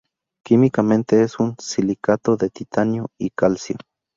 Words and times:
Químicamente 0.43 1.21
es 1.21 1.37
un 1.39 1.55
silicato 1.59 2.35
de 2.35 2.49
titanio 2.49 3.09
y 3.19 3.29
calcio. 3.29 3.77